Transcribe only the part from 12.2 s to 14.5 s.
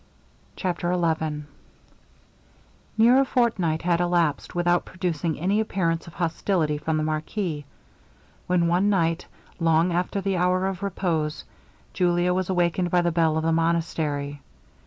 was awakened by the bell of the monastery.